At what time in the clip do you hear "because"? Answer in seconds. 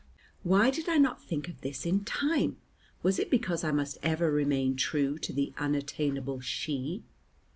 3.29-3.63